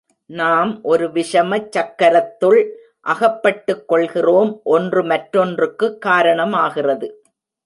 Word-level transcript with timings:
நாம் 0.25 0.83
ஒரு 0.83 1.07
விஷமச் 1.07 1.69
சக்கரத்துள் 1.77 2.69
அகப்பட்டுக் 3.01 3.87
கொள்கிறோம் 3.87 4.61
ஒன்று 4.63 5.03
மற்றொன்றுக்குக் 5.03 6.01
காரணமாகிறது. 6.05 7.23